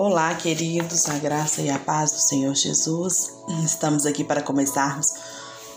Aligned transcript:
Olá, 0.00 0.32
queridos, 0.32 1.08
a 1.08 1.18
graça 1.18 1.60
e 1.60 1.68
a 1.68 1.76
paz 1.76 2.12
do 2.12 2.20
Senhor 2.20 2.54
Jesus. 2.54 3.32
Estamos 3.64 4.06
aqui 4.06 4.22
para 4.22 4.40
começarmos 4.40 5.12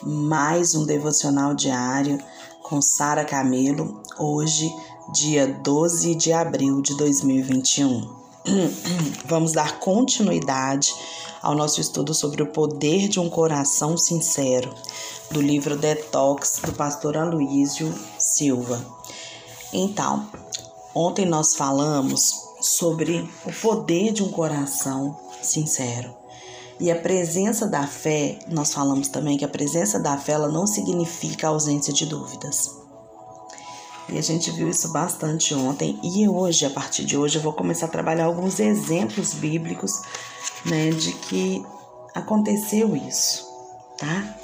mais 0.03 0.75
um 0.75 0.85
devocional 0.85 1.55
diário 1.55 2.19
com 2.61 2.79
Sara 2.83 3.25
Camelo, 3.25 3.99
hoje, 4.19 4.71
dia 5.11 5.47
12 5.47 6.13
de 6.13 6.31
abril 6.31 6.83
de 6.83 6.95
2021. 6.97 8.15
Vamos 9.25 9.53
dar 9.53 9.79
continuidade 9.79 10.93
ao 11.41 11.55
nosso 11.55 11.81
estudo 11.81 12.13
sobre 12.13 12.43
o 12.43 12.51
poder 12.51 13.07
de 13.07 13.19
um 13.19 13.27
coração 13.27 13.97
sincero, 13.97 14.71
do 15.31 15.41
livro 15.41 15.75
Detox 15.75 16.61
do 16.63 16.73
pastor 16.73 17.17
Aloísio 17.17 17.91
Silva. 18.19 18.85
Então, 19.73 20.29
ontem 20.93 21.25
nós 21.25 21.55
falamos 21.55 22.50
sobre 22.61 23.27
o 23.45 23.51
poder 23.51 24.13
de 24.13 24.23
um 24.23 24.29
coração 24.29 25.19
sincero. 25.41 26.15
E 26.79 26.89
a 26.89 26.95
presença 26.95 27.67
da 27.67 27.85
fé, 27.85 28.39
nós 28.47 28.73
falamos 28.73 29.07
também 29.07 29.37
que 29.37 29.45
a 29.45 29.49
presença 29.49 29.99
da 29.99 30.17
fé 30.17 30.33
ela 30.33 30.47
não 30.47 30.65
significa 30.65 31.47
ausência 31.47 31.93
de 31.93 32.05
dúvidas. 32.05 32.81
E 34.09 34.17
a 34.17 34.21
gente 34.21 34.51
viu 34.51 34.69
isso 34.69 34.91
bastante 34.91 35.53
ontem. 35.53 35.99
E 36.03 36.27
hoje, 36.27 36.65
a 36.65 36.69
partir 36.69 37.05
de 37.05 37.17
hoje, 37.17 37.37
eu 37.37 37.41
vou 37.41 37.53
começar 37.53 37.85
a 37.85 37.89
trabalhar 37.89 38.25
alguns 38.25 38.59
exemplos 38.59 39.33
bíblicos 39.33 40.01
né, 40.65 40.89
de 40.89 41.13
que 41.13 41.63
aconteceu 42.13 42.95
isso, 42.95 43.47
tá? 43.97 44.35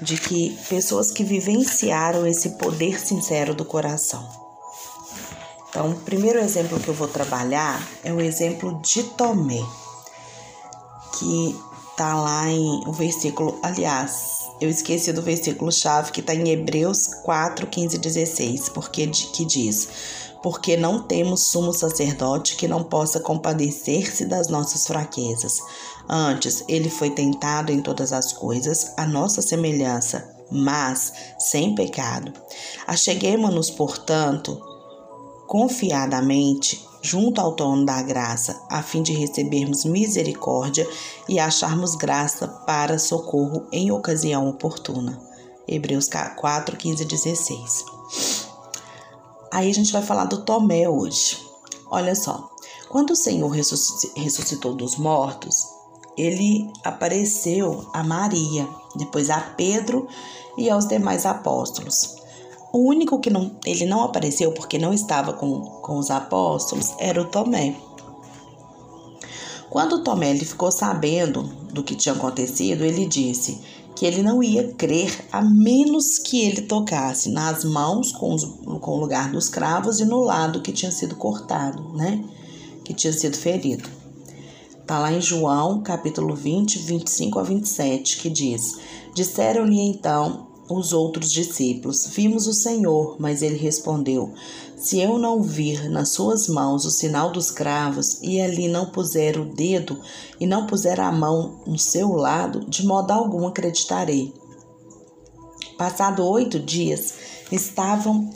De 0.00 0.16
que 0.18 0.58
pessoas 0.68 1.10
que 1.10 1.24
vivenciaram 1.24 2.26
esse 2.26 2.50
poder 2.50 3.00
sincero 3.00 3.54
do 3.54 3.64
coração. 3.64 4.47
Então, 5.78 5.92
o 5.92 5.94
primeiro 6.00 6.40
exemplo 6.40 6.80
que 6.80 6.88
eu 6.88 6.94
vou 6.94 7.06
trabalhar 7.06 7.88
é 8.02 8.12
o 8.12 8.20
exemplo 8.20 8.82
de 8.82 9.04
Tomé, 9.04 9.64
que 11.16 11.56
tá 11.96 12.20
lá 12.20 12.50
em 12.50 12.82
o 12.84 12.92
versículo, 12.92 13.60
aliás, 13.62 14.48
eu 14.60 14.68
esqueci 14.68 15.12
do 15.12 15.22
versículo 15.22 15.70
chave 15.70 16.10
que 16.10 16.18
está 16.18 16.34
em 16.34 16.48
Hebreus 16.48 17.06
4, 17.22 17.64
15 17.68 17.94
e 17.94 17.98
16, 18.00 18.68
porque 18.70 19.06
que 19.06 19.44
diz: 19.44 19.88
Porque 20.42 20.76
não 20.76 21.00
temos 21.00 21.44
sumo 21.44 21.72
sacerdote 21.72 22.56
que 22.56 22.66
não 22.66 22.82
possa 22.82 23.20
compadecer-se 23.20 24.24
das 24.24 24.48
nossas 24.48 24.84
fraquezas. 24.84 25.60
Antes, 26.08 26.64
ele 26.66 26.90
foi 26.90 27.10
tentado 27.10 27.70
em 27.70 27.80
todas 27.80 28.12
as 28.12 28.32
coisas, 28.32 28.94
a 28.96 29.06
nossa 29.06 29.40
semelhança, 29.40 30.28
mas 30.50 31.12
sem 31.38 31.72
pecado. 31.76 32.32
Acheguemos-nos, 32.84 33.70
portanto, 33.70 34.60
confiadamente 35.48 36.86
junto 37.00 37.40
ao 37.40 37.54
trono 37.54 37.86
da 37.86 38.02
graça, 38.02 38.60
a 38.68 38.82
fim 38.82 39.02
de 39.02 39.14
recebermos 39.14 39.84
misericórdia 39.84 40.86
e 41.26 41.38
acharmos 41.38 41.96
graça 41.96 42.46
para 42.66 42.98
socorro 42.98 43.66
em 43.72 43.90
ocasião 43.90 44.46
oportuna. 44.48 45.18
Hebreus 45.66 46.08
4, 46.36 46.76
15 46.76 47.02
e 47.02 47.06
16. 47.06 47.84
Aí 49.50 49.70
a 49.70 49.74
gente 49.74 49.92
vai 49.92 50.02
falar 50.02 50.26
do 50.26 50.42
Tomé 50.42 50.88
hoje. 50.88 51.38
Olha 51.90 52.14
só, 52.14 52.50
quando 52.90 53.12
o 53.12 53.16
Senhor 53.16 53.48
ressuscitou 53.50 54.74
dos 54.74 54.96
mortos, 54.96 55.66
ele 56.16 56.70
apareceu 56.84 57.88
a 57.94 58.02
Maria, 58.02 58.68
depois 58.96 59.30
a 59.30 59.40
Pedro 59.40 60.06
e 60.58 60.68
aos 60.68 60.86
demais 60.86 61.24
apóstolos. 61.24 62.18
O 62.72 62.78
único 62.78 63.18
que 63.18 63.30
não, 63.30 63.52
ele 63.64 63.86
não 63.86 64.02
apareceu 64.02 64.52
porque 64.52 64.78
não 64.78 64.92
estava 64.92 65.32
com, 65.32 65.60
com 65.60 65.98
os 65.98 66.10
apóstolos 66.10 66.92
era 66.98 67.20
o 67.20 67.24
Tomé. 67.24 67.74
Quando 69.70 70.02
Tomé 70.02 70.30
ele 70.30 70.44
ficou 70.44 70.70
sabendo 70.70 71.42
do 71.72 71.82
que 71.82 71.94
tinha 71.94 72.14
acontecido, 72.14 72.84
ele 72.84 73.06
disse 73.06 73.60
que 73.94 74.06
ele 74.06 74.22
não 74.22 74.42
ia 74.42 74.72
crer 74.74 75.26
a 75.32 75.42
menos 75.42 76.18
que 76.18 76.42
ele 76.42 76.62
tocasse 76.62 77.30
nas 77.30 77.64
mãos 77.64 78.12
com, 78.12 78.34
os, 78.34 78.44
com 78.44 78.92
o 78.92 79.00
lugar 79.00 79.32
dos 79.32 79.48
cravos 79.48 79.98
e 79.98 80.04
no 80.04 80.20
lado 80.20 80.62
que 80.62 80.72
tinha 80.72 80.92
sido 80.92 81.16
cortado, 81.16 81.82
né? 81.94 82.22
Que 82.84 82.94
tinha 82.94 83.12
sido 83.12 83.36
ferido. 83.36 83.88
Está 84.80 85.00
lá 85.00 85.12
em 85.12 85.20
João, 85.20 85.82
capítulo 85.82 86.34
20, 86.34 86.78
25 86.78 87.38
a 87.38 87.42
27, 87.42 88.18
que 88.18 88.30
diz: 88.30 88.78
Disseram-lhe 89.14 89.80
então 89.80 90.47
os 90.68 90.92
outros 90.92 91.32
discípulos: 91.32 92.06
Vimos 92.08 92.46
o 92.46 92.52
Senhor, 92.52 93.16
mas 93.18 93.42
ele 93.42 93.56
respondeu: 93.56 94.32
Se 94.76 95.00
eu 95.00 95.18
não 95.18 95.42
vir 95.42 95.88
nas 95.88 96.10
suas 96.10 96.48
mãos 96.48 96.84
o 96.84 96.90
sinal 96.90 97.30
dos 97.30 97.50
cravos, 97.50 98.20
e 98.22 98.40
ali 98.40 98.68
não 98.68 98.86
puser 98.86 99.38
o 99.38 99.44
dedo 99.44 99.98
e 100.38 100.46
não 100.46 100.66
puser 100.66 101.00
a 101.00 101.10
mão 101.10 101.60
no 101.66 101.78
seu 101.78 102.12
lado, 102.12 102.64
de 102.68 102.86
modo 102.86 103.10
algum 103.10 103.46
acreditarei. 103.46 104.32
Passado 105.76 106.24
oito 106.26 106.58
dias, 106.58 107.14
estavam 107.52 108.30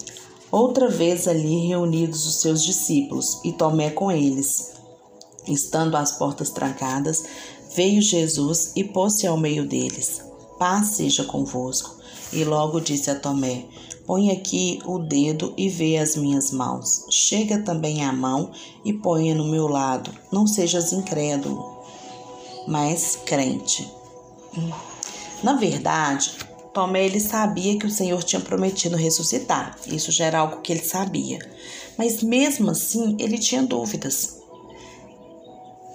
outra 0.51 0.89
vez 0.89 1.27
ali 1.27 1.67
reunidos 1.67 2.27
os 2.27 2.41
seus 2.41 2.63
discípulos 2.63 3.41
e 3.45 3.53
Tomé 3.53 3.91
com 3.91 4.13
eles. 4.13 4.73
Estando 5.49 5.97
as 5.97 6.13
portas 6.13 6.51
trancadas, 6.51 7.25
veio 7.75 8.01
Jesus 8.01 8.71
e 8.77 8.85
pôs-se 8.85 9.27
ao 9.27 9.37
meio 9.37 9.67
deles. 9.67 10.23
Paz 10.57 10.91
seja 10.91 11.25
convosco. 11.25 12.02
E 12.33 12.45
logo 12.45 12.81
disse 12.81 13.11
a 13.11 13.19
Tomé: 13.19 13.67
Põe 14.07 14.31
aqui 14.31 14.81
o 14.85 14.99
dedo 14.99 15.55
e 15.57 15.69
vê 15.69 15.99
as 15.99 16.17
minhas 16.17 16.51
mãos. 16.51 17.05
Chega 17.11 17.59
também 17.59 18.05
a 18.05 18.13
mão 18.13 18.51
e 18.85 18.93
ponha 18.93 19.35
no 19.35 19.45
meu 19.45 19.69
lado. 19.69 20.11
Não 20.33 20.47
sejas 20.47 20.93
incrédulo, 20.93 21.83
mas 22.67 23.17
crente. 23.25 23.89
Na 25.43 25.55
verdade, 25.55 26.33
Tomé 26.73 27.05
ele 27.05 27.21
sabia 27.21 27.79
que 27.79 27.87
o 27.87 27.91
Senhor 27.91 28.23
tinha 28.23 28.41
prometido 28.41 28.97
ressuscitar. 28.97 29.77
Isso 29.87 30.11
já 30.11 30.27
era 30.27 30.39
algo 30.39 30.63
que 30.63 30.73
ele 30.73 30.83
sabia. 30.83 31.39
Mas 31.99 32.23
mesmo 32.23 32.71
assim, 32.71 33.17
ele 33.19 33.39
tinha 33.39 33.63
dúvidas. 33.63 34.41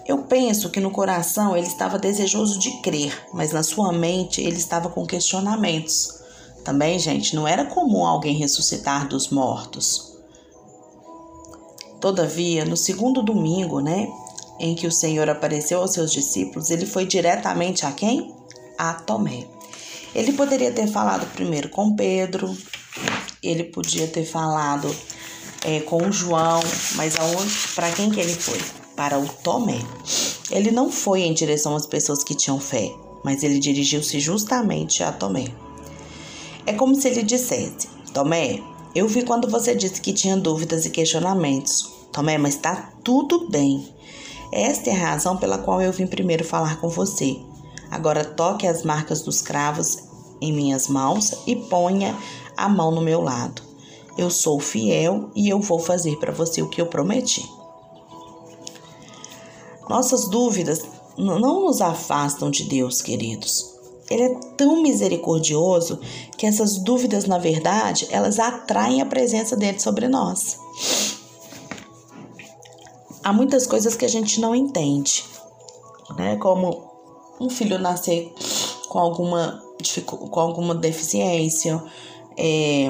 Eu 0.06 0.20
penso 0.20 0.70
que 0.70 0.80
no 0.80 0.92
coração 0.92 1.58
ele 1.58 1.68
estava 1.68 2.00
desejoso 2.00 2.60
de 2.60 2.72
crer, 2.82 3.28
mas 3.34 3.52
na 3.52 3.62
sua 3.64 3.92
mente 3.92 4.42
ele 4.42 4.56
estava 4.56 4.88
com 4.88 5.06
questionamentos. 5.06 6.17
Também, 6.68 7.00
gente, 7.00 7.34
não 7.34 7.48
era 7.48 7.64
comum 7.64 8.06
alguém 8.06 8.36
ressuscitar 8.36 9.08
dos 9.08 9.30
mortos. 9.30 10.18
Todavia, 12.02 12.66
no 12.66 12.76
segundo 12.76 13.24
domingo, 13.24 13.80
né, 13.80 14.06
em 14.60 14.76
que 14.76 14.86
o 14.86 14.92
Senhor 14.92 15.30
apareceu 15.30 15.80
aos 15.80 15.94
seus 15.94 16.12
discípulos, 16.12 16.70
ele 16.70 16.86
foi 16.86 17.06
diretamente 17.06 17.86
a 17.86 17.92
quem? 17.94 18.36
A 18.78 18.96
Tomé. 18.96 19.48
Ele 20.14 20.34
poderia 20.34 20.70
ter 20.74 20.88
falado 20.88 21.26
primeiro 21.32 21.70
com 21.70 21.96
Pedro, 21.96 22.54
ele 23.42 23.64
podia 23.64 24.06
ter 24.06 24.26
falado 24.26 24.94
é, 25.64 25.80
com 25.80 26.12
João, 26.12 26.60
mas 26.96 27.16
para 27.76 27.90
quem 27.94 28.12
que 28.12 28.20
ele 28.20 28.34
foi? 28.34 28.60
Para 28.94 29.18
o 29.18 29.26
Tomé. 29.26 29.80
Ele 30.52 30.70
não 30.70 30.92
foi 30.92 31.22
em 31.22 31.34
direção 31.34 31.78
às 31.78 31.88
pessoas 31.88 32.26
que 32.26 32.36
tinham 32.36 32.60
fé, 32.60 32.94
mas 33.24 33.42
ele 33.42 33.58
dirigiu-se 33.58 34.20
justamente 34.20 35.02
a 35.02 35.14
Tomé. 35.14 35.46
É 36.68 36.74
como 36.74 36.94
se 36.94 37.08
ele 37.08 37.24
dissesse: 37.24 37.88
Tomé, 38.14 38.62
eu 38.94 39.08
vi 39.08 39.24
quando 39.24 39.50
você 39.50 39.74
disse 39.74 40.02
que 40.02 40.12
tinha 40.12 40.36
dúvidas 40.36 40.86
e 40.86 40.90
questionamentos. 40.90 41.90
Tomé, 42.12 42.38
mas 42.38 42.56
está 42.56 42.92
tudo 43.06 43.50
bem. 43.50 43.88
Esta 44.52 44.90
é 44.90 44.94
a 44.94 45.12
razão 45.12 45.38
pela 45.38 45.58
qual 45.58 45.82
eu 45.82 45.94
vim 45.94 46.06
primeiro 46.06 46.44
falar 46.44 46.82
com 46.82 46.90
você. 46.90 47.38
Agora 47.90 48.26
toque 48.26 48.68
as 48.68 48.84
marcas 48.84 49.22
dos 49.22 49.42
cravos 49.42 49.98
em 50.42 50.52
minhas 50.52 50.90
mãos 50.90 51.32
e 51.48 51.56
ponha 51.56 52.14
a 52.58 52.68
mão 52.68 52.92
no 52.92 53.02
meu 53.02 53.22
lado. 53.22 53.62
Eu 54.18 54.30
sou 54.30 54.60
fiel 54.60 55.30
e 55.34 55.48
eu 55.48 55.62
vou 55.62 55.80
fazer 55.80 56.18
para 56.18 56.34
você 56.34 56.62
o 56.62 56.70
que 56.70 56.82
eu 56.82 56.88
prometi. 56.88 57.50
Nossas 59.90 60.28
dúvidas 60.28 60.84
não 61.18 61.66
nos 61.66 61.80
afastam 61.80 62.52
de 62.52 62.66
Deus, 62.66 63.02
queridos. 63.02 63.77
Ele 64.10 64.24
é 64.24 64.36
tão 64.56 64.82
misericordioso 64.82 66.00
que 66.38 66.46
essas 66.46 66.78
dúvidas, 66.78 67.26
na 67.26 67.38
verdade, 67.38 68.08
elas 68.10 68.40
atraem 68.40 69.02
a 69.02 69.06
presença 69.06 69.56
dele 69.56 69.80
sobre 69.80 70.08
nós. 70.08 70.60
Há 73.24 73.34
muitas 73.34 73.68
coisas 73.68 73.96
que 73.96 74.06
a 74.06 74.10
gente 74.10 74.40
não 74.40 74.56
entende, 74.56 75.26
né? 76.18 76.38
Como 76.38 76.90
um 77.40 77.50
filho 77.50 77.78
nascer 77.78 78.34
com 78.88 79.00
alguma, 79.00 79.62
com 80.06 80.40
alguma 80.40 80.74
deficiência, 80.74 81.84
é, 82.38 82.90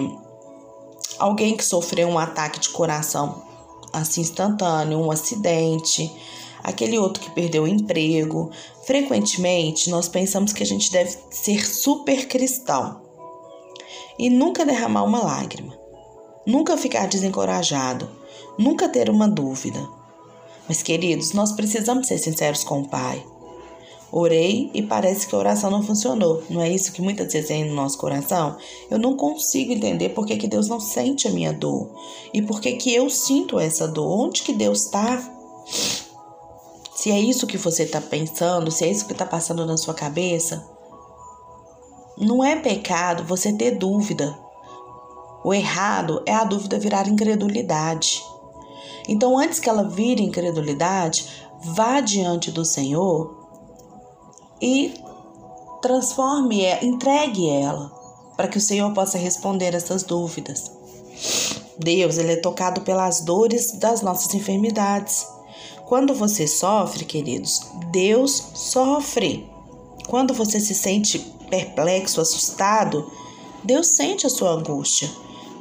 alguém 1.18 1.58
que 1.58 1.66
sofreu 1.66 2.08
um 2.08 2.20
ataque 2.20 2.60
de 2.60 2.70
coração 2.70 3.42
assim 3.92 4.22
instantâneo, 4.22 5.00
um 5.00 5.12
acidente, 5.12 6.12
aquele 6.68 7.00
outro 7.00 7.24
que 7.24 7.32
perdeu 7.32 7.64
o 7.64 7.68
emprego. 7.68 8.52
Frequentemente, 8.86 9.90
nós 9.90 10.10
pensamos 10.10 10.52
que 10.52 10.62
a 10.62 10.66
gente 10.66 10.92
deve 10.92 11.18
ser 11.32 11.66
super 11.66 12.28
cristão 12.28 13.02
e 14.20 14.30
nunca 14.30 14.66
derramar 14.66 15.04
uma 15.04 15.24
lágrima, 15.24 15.80
nunca 16.46 16.76
ficar 16.76 17.08
desencorajado, 17.08 18.10
nunca 18.60 18.90
ter 18.90 19.10
uma 19.10 19.30
dúvida. 19.30 19.80
Mas, 20.68 20.84
queridos, 20.84 21.32
nós 21.32 21.54
precisamos 21.54 22.06
ser 22.06 22.18
sinceros 22.18 22.66
com 22.66 22.82
o 22.82 22.90
Pai. 22.90 23.26
Orei 24.12 24.70
e 24.74 24.82
parece 24.82 25.26
que 25.26 25.36
a 25.36 25.38
oração 25.38 25.72
não 25.72 25.82
funcionou. 25.84 26.44
Não 26.50 26.62
é 26.62 26.70
isso 26.70 26.92
que 26.92 27.02
muitas 27.02 27.32
vezes 27.32 27.48
tem 27.48 27.64
no 27.64 27.76
nosso 27.76 27.98
coração? 27.98 28.58
Eu 28.92 29.00
não 29.00 29.16
consigo 29.16 29.72
entender 29.72 30.10
por 30.10 30.26
que, 30.26 30.36
que 30.36 30.48
Deus 30.48 30.68
não 30.68 30.82
sente 30.82 31.30
a 31.30 31.32
minha 31.32 31.54
dor. 31.54 31.90
E 32.34 32.42
por 32.42 32.60
que, 32.60 32.74
que 32.74 32.94
eu 32.94 33.10
sinto 33.10 33.58
essa 33.58 33.88
dor. 33.88 34.20
Onde 34.20 34.44
que 34.44 34.52
Deus 34.52 34.84
está? 34.86 35.24
Se 36.98 37.12
é 37.12 37.20
isso 37.20 37.46
que 37.46 37.60
você 37.60 37.84
está 37.84 38.02
pensando, 38.02 38.72
se 38.72 38.84
é 38.84 38.90
isso 38.90 39.06
que 39.06 39.12
está 39.12 39.24
passando 39.24 39.64
na 39.68 39.78
sua 39.78 39.94
cabeça, 39.94 40.68
não 42.18 42.44
é 42.44 42.56
pecado 42.56 43.24
você 43.24 43.54
ter 43.54 43.78
dúvida. 43.78 44.36
O 45.44 45.54
errado 45.54 46.24
é 46.26 46.34
a 46.34 46.44
dúvida 46.44 46.80
virar 46.80 47.08
incredulidade. 47.08 48.24
Então, 49.08 49.38
antes 49.38 49.60
que 49.60 49.70
ela 49.70 49.84
vire 49.84 50.24
incredulidade, 50.24 51.28
vá 51.76 52.02
diante 52.02 52.50
do 52.50 52.66
Senhor 52.66 53.48
e 54.60 54.96
transforme, 55.84 56.66
entregue 56.82 57.48
ela, 57.48 57.92
para 58.36 58.48
que 58.48 58.58
o 58.58 58.62
Senhor 58.62 58.92
possa 58.96 59.20
responder 59.20 59.76
essas 59.76 60.02
dúvidas. 60.02 60.72
Deus, 61.78 62.18
ele 62.18 62.34
é 62.34 62.42
tocado 62.42 62.82
pelas 62.82 63.22
dores 63.22 63.74
das 63.74 64.02
nossas 64.02 64.34
enfermidades. 64.34 65.37
Quando 65.88 66.14
você 66.14 66.46
sofre, 66.46 67.06
queridos, 67.06 67.62
Deus 67.92 68.52
sofre. 68.54 69.50
Quando 70.06 70.34
você 70.34 70.60
se 70.60 70.76
sente 70.76 71.18
perplexo, 71.50 72.20
assustado, 72.20 73.10
Deus 73.64 73.96
sente 73.96 74.28
a 74.28 74.30
sua 74.30 74.52
angústia. 74.52 75.10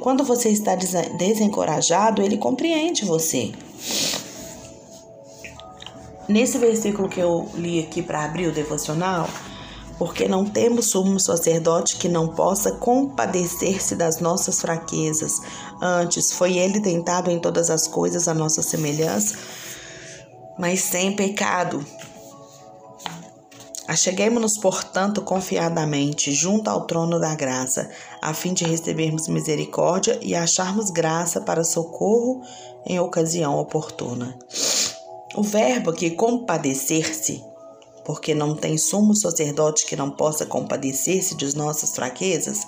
Quando 0.01 0.25
você 0.25 0.49
está 0.49 0.75
desencorajado, 0.75 2.21
ele 2.21 2.37
compreende 2.37 3.05
você. 3.05 3.53
Nesse 6.27 6.57
versículo 6.57 7.07
que 7.07 7.21
eu 7.21 7.47
li 7.53 7.79
aqui 7.79 8.01
para 8.01 8.25
abrir 8.25 8.47
o 8.47 8.53
devocional, 8.53 9.29
porque 9.97 10.27
não 10.27 10.43
temos 10.43 10.87
sumo 10.87 11.21
sacerdote 11.21 11.95
que 11.95 12.09
não 12.09 12.27
possa 12.27 12.73
compadecer-se 12.73 13.95
das 13.95 14.19
nossas 14.19 14.59
fraquezas. 14.59 15.39
Antes, 15.81 16.33
foi 16.33 16.57
ele 16.57 16.81
tentado 16.81 17.31
em 17.31 17.39
todas 17.39 17.69
as 17.69 17.87
coisas 17.87 18.27
a 18.27 18.33
nossa 18.33 18.61
semelhança, 18.61 19.37
mas 20.57 20.81
sem 20.81 21.15
pecado. 21.15 21.85
Acheguemos-nos, 23.87 24.57
portanto, 24.57 25.21
confiadamente 25.21 26.33
junto 26.33 26.69
ao 26.69 26.85
trono 26.85 27.19
da 27.19 27.33
graça, 27.35 27.89
a 28.21 28.33
fim 28.33 28.53
de 28.53 28.65
recebermos 28.65 29.29
misericórdia 29.29 30.19
e 30.21 30.35
acharmos 30.35 30.89
graça 30.89 31.39
para 31.39 31.63
socorro 31.63 32.41
em 32.85 32.99
ocasião 32.99 33.57
oportuna. 33.57 34.37
O 35.35 35.41
verbo 35.41 35.91
aqui 35.91 36.11
compadecer-se, 36.11 37.41
porque 38.03 38.35
não 38.35 38.55
tem 38.55 38.77
sumo 38.77 39.15
sacerdote 39.15 39.85
que 39.85 39.95
não 39.95 40.11
possa 40.11 40.45
compadecer-se 40.45 41.35
de 41.35 41.55
nossas 41.55 41.95
fraquezas, 41.95 42.67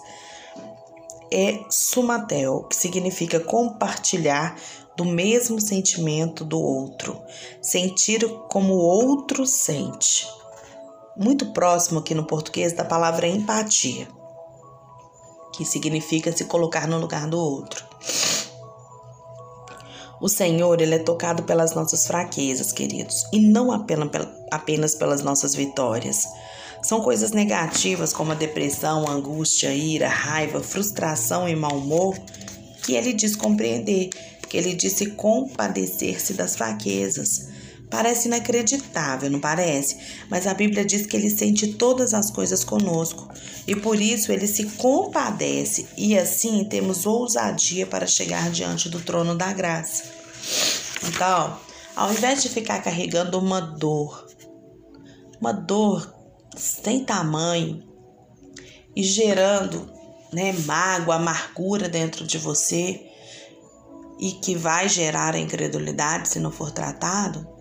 é 1.31 1.59
sumatel, 1.69 2.63
que 2.63 2.75
significa 2.75 3.39
compartilhar 3.39 4.55
do 4.99 5.05
mesmo 5.05 5.61
sentimento 5.61 6.43
do 6.43 6.59
outro, 6.59 7.21
sentir 7.61 8.27
como 8.49 8.73
o 8.73 8.79
outro 8.79 9.45
sente. 9.45 10.27
Muito 11.15 11.53
próximo 11.53 11.99
aqui 11.99 12.13
no 12.13 12.27
português 12.27 12.73
da 12.73 12.83
palavra 12.83 13.25
empatia, 13.25 14.09
que 15.55 15.63
significa 15.63 16.35
se 16.35 16.43
colocar 16.43 16.85
no 16.85 16.99
lugar 16.99 17.29
do 17.29 17.39
outro. 17.39 17.85
O 20.19 20.27
Senhor, 20.27 20.81
ele 20.81 20.95
é 20.95 20.99
tocado 20.99 21.43
pelas 21.43 21.73
nossas 21.73 22.05
fraquezas, 22.05 22.73
queridos, 22.73 23.23
e 23.31 23.39
não 23.39 23.71
apenas 23.71 24.95
pelas 24.95 25.23
nossas 25.23 25.55
vitórias. 25.55 26.25
São 26.83 26.99
coisas 26.99 27.31
negativas 27.31 28.11
como 28.11 28.33
a 28.33 28.35
depressão, 28.35 29.07
a 29.07 29.11
angústia, 29.11 29.69
a 29.69 29.73
ira, 29.73 30.07
a 30.07 30.09
raiva, 30.09 30.61
frustração 30.61 31.47
e 31.47 31.55
mau 31.55 31.77
humor 31.77 32.17
que 32.83 32.95
ele 32.95 33.13
diz 33.13 33.35
compreender, 33.35 34.09
que 34.49 34.57
ele 34.57 34.73
disse 34.73 35.11
compadecer-se 35.11 36.33
das 36.33 36.55
fraquezas. 36.55 37.47
Parece 37.89 38.27
inacreditável, 38.27 39.29
não 39.29 39.39
parece? 39.39 39.97
Mas 40.29 40.45
a 40.45 40.53
Bíblia 40.53 40.85
diz 40.85 41.05
que 41.05 41.15
ele 41.15 41.29
sente 41.29 41.73
todas 41.73 42.13
as 42.13 42.29
coisas 42.29 42.63
conosco 42.63 43.29
e 43.67 43.75
por 43.75 43.99
isso 43.99 44.31
ele 44.31 44.45
se 44.45 44.65
compadece 44.71 45.87
e 45.97 46.17
assim 46.17 46.63
temos 46.65 47.05
ousadia 47.05 47.87
para 47.87 48.05
chegar 48.05 48.51
diante 48.51 48.89
do 48.89 48.99
trono 48.99 49.35
da 49.35 49.51
graça. 49.53 50.03
Então, 51.07 51.59
ao 51.95 52.11
invés 52.11 52.43
de 52.43 52.49
ficar 52.49 52.79
carregando 52.83 53.39
uma 53.39 53.59
dor, 53.59 54.27
uma 55.41 55.51
dor 55.51 56.13
sem 56.55 57.03
tamanho 57.03 57.83
e 58.95 59.01
gerando 59.01 59.91
né, 60.31 60.53
mágoa, 60.65 61.15
amargura 61.15 61.89
dentro 61.89 62.25
de 62.25 62.37
você 62.37 63.08
e 64.19 64.33
que 64.33 64.55
vai 64.55 64.89
gerar 64.89 65.33
a 65.33 65.39
incredulidade 65.39 66.29
se 66.29 66.39
não 66.39 66.51
for 66.51 66.71
tratado, 66.71 67.59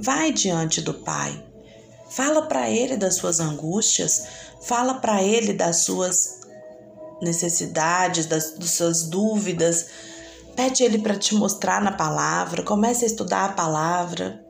Vai 0.00 0.32
diante 0.32 0.80
do 0.80 0.94
Pai. 0.94 1.44
Fala 2.08 2.42
para 2.42 2.70
ele 2.70 2.96
das 2.96 3.16
suas 3.16 3.40
angústias, 3.40 4.28
fala 4.62 4.94
para 4.94 5.22
ele 5.24 5.52
das 5.52 5.78
suas 5.78 6.38
necessidades, 7.20 8.26
das, 8.26 8.52
das 8.52 8.70
suas 8.70 9.02
dúvidas. 9.02 9.86
Pede 10.54 10.84
ele 10.84 10.98
para 10.98 11.18
te 11.18 11.34
mostrar 11.34 11.82
na 11.82 11.90
palavra, 11.90 12.62
comece 12.62 13.04
a 13.04 13.08
estudar 13.08 13.46
a 13.46 13.52
palavra, 13.54 14.40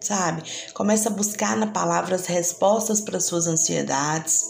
sabe? 0.00 0.44
Comece 0.72 1.08
a 1.08 1.10
buscar 1.10 1.56
na 1.56 1.66
palavra 1.66 2.14
as 2.14 2.26
respostas 2.26 3.00
para 3.00 3.18
suas 3.18 3.48
ansiedades. 3.48 4.40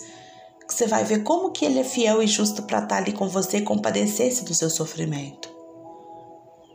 Que 0.68 0.74
você 0.74 0.86
vai 0.86 1.02
ver 1.02 1.22
como 1.22 1.50
que 1.50 1.64
ele 1.64 1.80
é 1.80 1.84
fiel 1.84 2.22
e 2.22 2.26
justo 2.26 2.62
para 2.64 2.78
estar 2.78 2.88
tá 2.88 2.96
ali 2.98 3.12
com 3.12 3.26
você 3.26 3.58
e 3.58 3.62
compadecer-se 3.62 4.44
do 4.44 4.54
seu 4.54 4.68
sofrimento. 4.68 5.55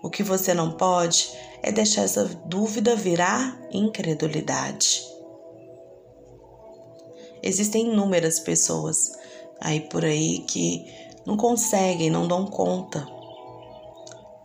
O 0.02 0.10
que 0.10 0.24
você 0.24 0.54
não 0.54 0.72
pode 0.72 1.32
é 1.62 1.72
deixar 1.72 2.04
essa 2.04 2.26
dúvida 2.46 2.96
virar 2.96 3.60
incredulidade. 3.72 5.04
Existem 7.44 7.92
inúmeras 7.92 8.40
pessoas 8.40 9.12
aí 9.60 9.80
por 9.80 10.04
aí 10.04 10.40
que 10.40 10.86
não 11.26 11.38
conseguem, 11.38 12.10
não 12.10 12.28
dão 12.28 12.46
conta 12.46 13.08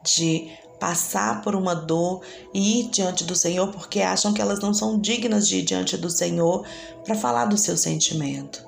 de 0.03 0.51
passar 0.79 1.43
por 1.43 1.55
uma 1.55 1.75
dor 1.75 2.23
e 2.53 2.81
ir 2.81 2.89
diante 2.91 3.25
do 3.25 3.35
Senhor 3.35 3.69
porque 3.73 4.01
acham 4.01 4.33
que 4.33 4.43
elas 4.43 4.61
não 4.61 4.75
são 4.75 4.99
dignas 4.99 5.49
de 5.49 5.59
ir 5.59 5.63
diante 5.63 5.97
do 5.97 6.11
Senhor 6.11 6.67
para 7.05 7.15
falar 7.15 7.47
do 7.47 7.57
seu 7.57 7.77
sentimento. 7.77 8.65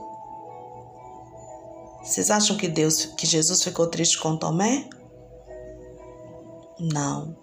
Vocês 2.02 2.30
acham 2.30 2.56
que 2.56 2.66
Deus, 2.66 3.04
que 3.04 3.26
Jesus 3.26 3.62
ficou 3.62 3.86
triste 3.86 4.18
com 4.18 4.36
Tomé? 4.36 4.88
Não. 6.78 7.36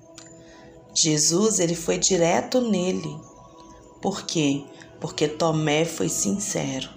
Jesus 0.93 1.59
ele 1.59 1.75
foi 1.75 1.97
direto 1.97 2.61
nele. 2.61 3.15
Por 4.01 4.23
quê? 4.23 4.63
Porque 4.99 5.27
Tomé 5.27 5.83
foi 5.83 6.07
sincero 6.07 6.89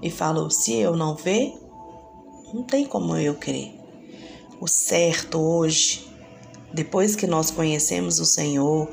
e 0.00 0.10
falou: 0.10 0.50
se 0.50 0.74
eu 0.74 0.96
não 0.96 1.14
ver, 1.14 1.54
não 2.52 2.62
tem 2.62 2.86
como 2.86 3.16
eu 3.16 3.34
crer. 3.34 3.78
O 4.60 4.66
certo 4.66 5.38
hoje, 5.40 6.06
depois 6.72 7.14
que 7.14 7.26
nós 7.26 7.50
conhecemos 7.50 8.18
o 8.18 8.24
Senhor 8.24 8.88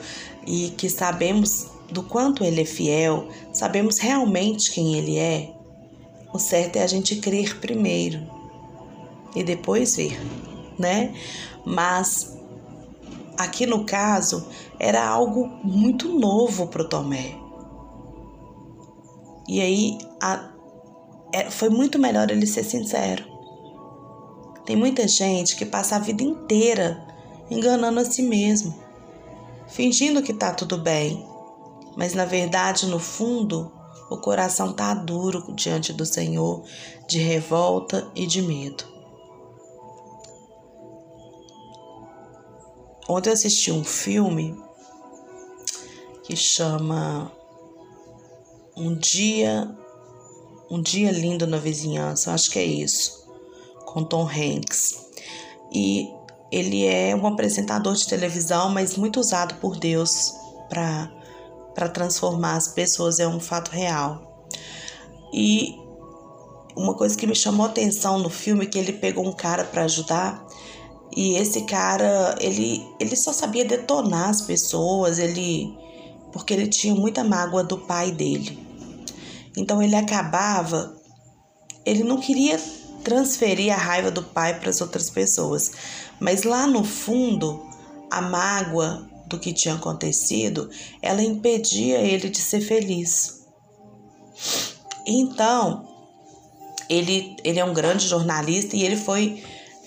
e 0.45 0.69
que 0.71 0.89
sabemos 0.89 1.67
do 1.91 2.03
quanto 2.03 2.43
Ele 2.43 2.61
é 2.61 2.65
fiel, 2.65 3.29
sabemos 3.53 3.99
realmente 3.99 4.71
quem 4.71 4.95
Ele 4.95 5.17
é, 5.17 5.53
o 6.33 6.37
certo 6.37 6.75
é 6.75 6.83
a 6.83 6.87
gente 6.87 7.15
crer 7.15 7.59
primeiro 7.59 8.21
e 9.35 9.43
depois 9.43 9.95
ver, 9.95 10.19
né? 10.77 11.13
Mas 11.65 12.38
Aqui 13.39 13.65
no 13.65 13.85
caso, 13.85 14.45
era 14.77 15.07
algo 15.07 15.47
muito 15.63 16.09
novo 16.09 16.67
para 16.67 16.81
o 16.81 16.89
Tomé. 16.89 17.37
E 19.47 19.61
aí 19.61 19.97
a, 20.21 20.51
é, 21.33 21.49
foi 21.49 21.69
muito 21.69 21.97
melhor 21.97 22.29
ele 22.29 22.45
ser 22.45 22.65
sincero. 22.65 23.23
Tem 24.65 24.75
muita 24.75 25.07
gente 25.07 25.55
que 25.55 25.65
passa 25.65 25.95
a 25.95 25.99
vida 25.99 26.21
inteira 26.21 27.01
enganando 27.49 28.01
a 28.01 28.05
si 28.05 28.21
mesmo, 28.21 28.77
fingindo 29.69 30.21
que 30.21 30.33
tá 30.33 30.53
tudo 30.53 30.77
bem, 30.77 31.25
mas 31.95 32.13
na 32.13 32.25
verdade, 32.25 32.87
no 32.87 32.99
fundo, 32.99 33.71
o 34.09 34.17
coração 34.17 34.73
tá 34.73 34.93
duro 34.93 35.55
diante 35.55 35.93
do 35.93 36.05
Senhor, 36.05 36.65
de 37.07 37.19
revolta 37.19 38.11
e 38.13 38.27
de 38.27 38.41
medo. 38.41 38.98
Ontem 43.09 43.31
eu 43.31 43.33
assisti 43.33 43.71
um 43.71 43.83
filme 43.83 44.55
que 46.21 46.35
chama 46.35 47.31
Um 48.77 48.95
Dia 48.95 49.75
Um 50.69 50.79
Dia 50.79 51.11
Lindo 51.11 51.47
na 51.47 51.57
Vizinhança, 51.57 52.31
acho 52.31 52.51
que 52.51 52.59
é 52.59 52.63
isso, 52.63 53.27
com 53.83 54.03
Tom 54.03 54.29
Hanks. 54.29 55.07
E 55.73 56.07
ele 56.51 56.85
é 56.85 57.15
um 57.15 57.25
apresentador 57.25 57.95
de 57.95 58.07
televisão, 58.07 58.69
mas 58.69 58.95
muito 58.95 59.19
usado 59.19 59.55
por 59.55 59.75
Deus 59.75 60.31
para 60.69 61.11
para 61.73 61.87
transformar 61.87 62.57
as 62.57 62.67
pessoas, 62.67 63.19
é 63.19 63.27
um 63.27 63.39
fato 63.39 63.71
real. 63.71 64.45
E 65.33 65.75
uma 66.75 66.93
coisa 66.93 67.17
que 67.17 67.25
me 67.25 67.35
chamou 67.35 67.65
atenção 67.65 68.19
no 68.19 68.29
filme 68.29 68.65
é 68.65 68.67
que 68.67 68.77
ele 68.77 68.93
pegou 68.93 69.25
um 69.25 69.31
cara 69.31 69.63
para 69.63 69.85
ajudar 69.85 70.45
e 71.21 71.35
esse 71.35 71.63
cara, 71.63 72.33
ele, 72.39 72.81
ele 72.97 73.13
só 73.13 73.33
sabia 73.33 73.65
detonar 73.65 74.29
as 74.29 74.41
pessoas, 74.41 75.19
ele 75.19 75.69
porque 76.31 76.53
ele 76.53 76.67
tinha 76.67 76.95
muita 76.95 77.25
mágoa 77.25 77.61
do 77.61 77.77
pai 77.77 78.09
dele. 78.09 78.57
Então 79.57 79.83
ele 79.83 79.97
acabava, 79.97 80.95
ele 81.85 82.05
não 82.05 82.21
queria 82.21 82.57
transferir 83.03 83.73
a 83.73 83.75
raiva 83.75 84.09
do 84.09 84.23
pai 84.23 84.57
para 84.61 84.69
as 84.69 84.79
outras 84.79 85.09
pessoas, 85.09 85.73
mas 86.21 86.43
lá 86.43 86.65
no 86.65 86.85
fundo, 86.85 87.67
a 88.09 88.21
mágoa 88.21 89.05
do 89.27 89.37
que 89.37 89.51
tinha 89.51 89.75
acontecido, 89.75 90.69
ela 91.01 91.21
impedia 91.21 91.97
ele 91.97 92.29
de 92.29 92.39
ser 92.39 92.61
feliz. 92.61 93.45
Então, 95.05 95.85
ele, 96.89 97.35
ele 97.43 97.59
é 97.59 97.65
um 97.65 97.73
grande 97.73 98.07
jornalista 98.07 98.77
e 98.77 98.83
ele 98.83 98.95
foi 98.95 99.43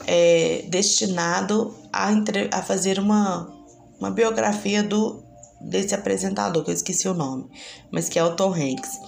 é, 0.06 0.64
destinado 0.68 1.75
a, 1.92 2.09
a 2.50 2.62
fazer 2.62 2.99
uma, 2.99 3.52
uma 3.99 4.11
biografia 4.11 4.82
do 4.82 5.23
desse 5.61 5.94
apresentador, 5.94 6.64
que 6.64 6.71
eu 6.71 6.75
esqueci 6.75 7.06
o 7.09 7.14
nome, 7.14 7.49
mas 7.90 8.09
que 8.09 8.18
é 8.18 8.25
o 8.25 8.35
Tom 8.35 8.52
Hanks. 8.52 8.99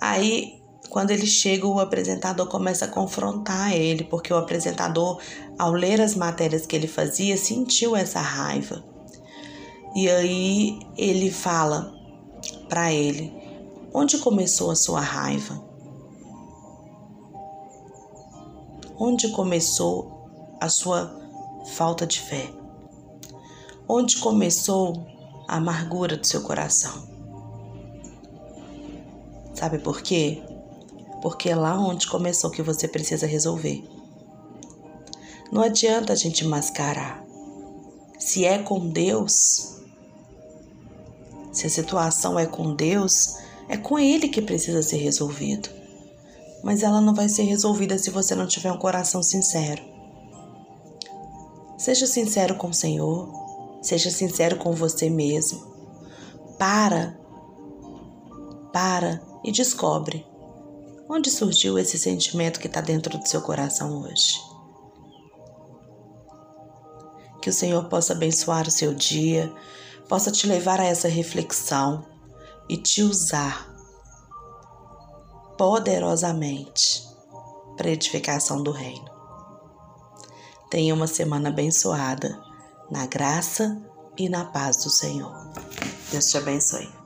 Aí, 0.00 0.62
quando 0.88 1.10
ele 1.10 1.26
chega, 1.26 1.66
o 1.66 1.80
apresentador 1.80 2.46
começa 2.46 2.84
a 2.84 2.88
confrontar 2.88 3.72
ele, 3.72 4.04
porque 4.04 4.32
o 4.32 4.36
apresentador, 4.36 5.20
ao 5.58 5.72
ler 5.72 6.00
as 6.00 6.14
matérias 6.14 6.66
que 6.66 6.76
ele 6.76 6.86
fazia, 6.86 7.36
sentiu 7.36 7.96
essa 7.96 8.20
raiva. 8.20 8.84
E 9.96 10.08
aí 10.08 10.78
ele 10.96 11.30
fala 11.30 11.92
para 12.68 12.92
ele: 12.92 13.32
Onde 13.92 14.18
começou 14.18 14.70
a 14.70 14.76
sua 14.76 15.00
raiva? 15.00 15.66
Onde 18.96 19.28
começou 19.28 20.17
a 20.60 20.68
sua 20.68 21.14
falta 21.74 22.06
de 22.06 22.20
fé? 22.20 22.50
Onde 23.88 24.18
começou 24.18 25.06
a 25.46 25.56
amargura 25.56 26.16
do 26.16 26.26
seu 26.26 26.42
coração? 26.42 27.08
Sabe 29.54 29.78
por 29.78 30.02
quê? 30.02 30.42
Porque 31.22 31.50
é 31.50 31.56
lá 31.56 31.78
onde 31.78 32.06
começou 32.06 32.50
que 32.50 32.62
você 32.62 32.86
precisa 32.86 33.26
resolver. 33.26 33.82
Não 35.50 35.62
adianta 35.62 36.12
a 36.12 36.16
gente 36.16 36.44
mascarar. 36.44 37.24
Se 38.18 38.44
é 38.44 38.58
com 38.58 38.88
Deus, 38.88 39.78
se 41.50 41.66
a 41.66 41.70
situação 41.70 42.38
é 42.38 42.46
com 42.46 42.74
Deus, 42.74 43.36
é 43.68 43.76
com 43.76 43.98
Ele 43.98 44.28
que 44.28 44.42
precisa 44.42 44.82
ser 44.82 44.98
resolvido. 44.98 45.68
Mas 46.62 46.82
ela 46.82 47.00
não 47.00 47.14
vai 47.14 47.28
ser 47.28 47.42
resolvida 47.42 47.98
se 47.98 48.10
você 48.10 48.34
não 48.34 48.46
tiver 48.46 48.70
um 48.70 48.78
coração 48.78 49.22
sincero. 49.22 49.82
Seja 51.88 52.06
sincero 52.06 52.54
com 52.56 52.68
o 52.68 52.74
Senhor, 52.74 53.32
seja 53.80 54.10
sincero 54.10 54.58
com 54.58 54.72
você 54.72 55.08
mesmo. 55.08 55.58
Para, 56.58 57.18
para 58.70 59.22
e 59.42 59.50
descobre 59.50 60.26
onde 61.08 61.30
surgiu 61.30 61.78
esse 61.78 61.98
sentimento 61.98 62.60
que 62.60 62.66
está 62.66 62.82
dentro 62.82 63.18
do 63.18 63.26
seu 63.26 63.40
coração 63.40 64.02
hoje. 64.02 64.34
Que 67.40 67.48
o 67.48 67.54
Senhor 67.54 67.88
possa 67.88 68.12
abençoar 68.12 68.68
o 68.68 68.70
seu 68.70 68.92
dia, 68.92 69.50
possa 70.10 70.30
te 70.30 70.46
levar 70.46 70.82
a 70.82 70.84
essa 70.84 71.08
reflexão 71.08 72.04
e 72.68 72.76
te 72.76 73.02
usar 73.02 73.66
poderosamente 75.56 77.02
para 77.78 77.88
edificação 77.88 78.62
do 78.62 78.72
reino. 78.72 79.17
Tenha 80.70 80.94
uma 80.94 81.06
semana 81.06 81.48
abençoada, 81.48 82.38
na 82.90 83.06
graça 83.06 83.80
e 84.18 84.28
na 84.28 84.44
paz 84.44 84.84
do 84.84 84.90
Senhor. 84.90 85.34
Deus 86.10 86.26
te 86.26 86.36
abençoe. 86.36 86.97